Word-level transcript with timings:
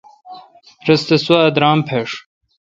رس 0.87 1.01
تہ 1.07 1.15
سوا 1.25 1.41
درام 1.55 1.79
پݭہ۔ 1.87 2.17